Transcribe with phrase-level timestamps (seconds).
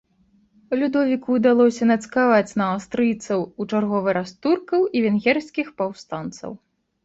[0.83, 6.51] Людовіку ўдалося нацкаваць на аўстрыйцаў у чарговы раз туркаў і венгерскіх паўстанцаў.